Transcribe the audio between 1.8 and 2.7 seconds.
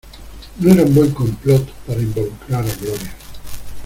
para involucrar